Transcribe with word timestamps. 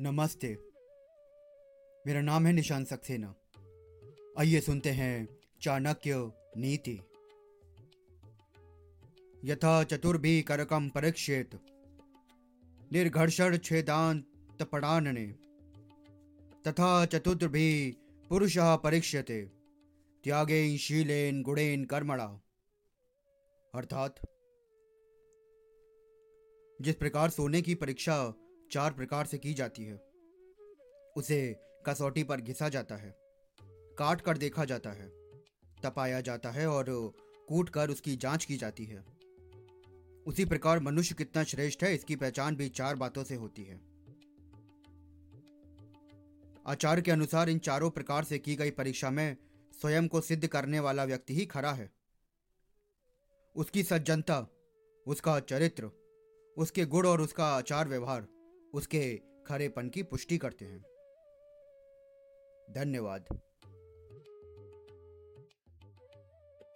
नमस्ते। 0.00 0.58
मेरा 2.06 2.20
नाम 2.20 2.46
है 2.46 2.52
निशान 2.52 2.84
सक्सेना। 2.84 3.34
आइए 4.38 4.60
सुनते 4.60 4.90
हैं 4.90 5.38
चाणक्य 5.62 6.32
नीति। 6.56 7.00
यथा 9.44 9.84
चतुर्भि 9.84 10.42
करकम 10.42 10.88
परीक्षेत। 10.88 11.50
निर्घर्षण 12.92 13.58
छेदांत 13.58 14.62
पड़ानने 14.62 15.26
तथा 16.66 17.06
चतुर्भि 17.06 17.96
पुरुष 18.28 18.56
परीक्षते 18.58 19.44
त्यागे 20.24 20.78
शीलेन 20.78 21.42
गुणेन 21.42 21.84
कर्मणा। 21.84 22.40
अर्थात, 23.74 24.14
जिस 26.80 26.94
प्रकार 26.94 27.30
सोने 27.30 27.62
की 27.62 27.74
परीक्षा 27.74 28.34
चार 28.72 28.92
प्रकार 28.92 29.26
से 29.26 29.38
की 29.38 29.54
जाती 29.54 29.84
है। 29.84 29.94
उसे 31.16 31.56
कसौटी 31.86 32.24
पर 32.24 32.40
घिसा 32.40 32.68
जाता 32.68 32.96
है, 32.96 33.14
काट 33.98 34.20
कर 34.20 34.38
देखा 34.38 34.64
जाता 34.64 34.90
है, 34.90 35.08
तपाया 35.82 36.20
जाता 36.20 36.50
है 36.50 36.66
और 36.66 36.86
कूट 37.48 37.68
कर 37.68 37.90
उसकी 37.90 38.16
जाँच 38.16 38.44
की 38.44 38.56
जाती 38.56 38.84
है। 38.84 39.04
उसी 40.26 40.44
प्रकार 40.44 40.80
मनुष्य 40.80 41.14
कितना 41.14 41.44
श्रेष्ठ 41.44 41.84
है, 41.84 41.94
इसकी 41.94 42.16
पहचान 42.16 42.56
भी 42.56 42.68
चार 42.68 42.96
बातों 42.96 43.24
से 43.24 43.34
होती 43.34 43.64
है। 43.64 43.80
आचार्य 46.66 47.02
के 47.02 47.10
अनुसार 47.10 47.48
इन 47.48 47.58
चारों 47.58 47.90
प्रकार 47.90 48.24
से 48.24 48.38
की 48.38 48.56
गई 48.56 48.70
परीक्षा 48.70 49.10
में 49.10 49.36
स्वयं 49.80 50.08
को 50.08 50.20
सिद्ध 50.20 50.46
करने 50.46 50.80
वाला 50.80 51.04
व्यक्ति 51.04 51.34
ही 51.34 51.46
खरा 51.46 51.72
है। 51.72 51.90
उसकी 53.56 53.82
सज्जनता, 53.82 54.46
उसका 55.06 55.38
चरित्र, 55.40 55.90
उसके 56.56 56.84
गुण 56.84 57.06
और 57.06 57.20
उसका 57.20 57.46
आचार 57.46 57.88
व्यवहार 57.88 58.26
उसके 58.74 59.20
खरेपन 59.46 59.88
की 59.88 60.02
पुष्टि 60.02 60.38
करते 60.38 60.64
हैं। 60.64 60.84
धन्यवाद। 62.70 63.40